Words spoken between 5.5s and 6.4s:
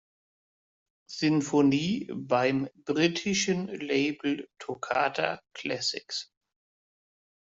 Classics.